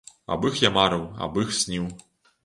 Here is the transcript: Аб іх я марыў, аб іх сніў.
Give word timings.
Аб 0.35 0.45
іх 0.49 0.55
я 0.61 0.69
марыў, 0.77 1.03
аб 1.25 1.37
іх 1.43 1.53
сніў. 1.59 1.85